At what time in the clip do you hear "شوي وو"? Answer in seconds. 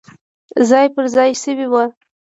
1.43-1.83